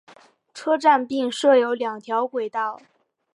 [0.55, 2.81] 车站并设有两条轨道。